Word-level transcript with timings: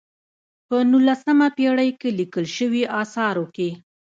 په 0.67 0.77
نولسمه 0.91 1.47
پېړۍ 1.57 1.89
کې 1.99 2.09
لیکل 2.19 2.45
شویو 2.55 2.91
آثارو 3.01 3.45
کې. 3.55 3.69